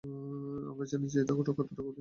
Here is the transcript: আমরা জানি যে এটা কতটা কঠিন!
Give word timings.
আমরা 0.69 0.85
জানি 0.91 1.05
যে 1.13 1.17
এটা 1.21 1.33
কতটা 1.37 1.51
কঠিন! 1.59 1.87